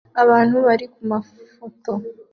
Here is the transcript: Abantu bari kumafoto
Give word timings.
Abantu 0.23 0.55
bari 0.65 0.85
kumafoto 0.93 1.91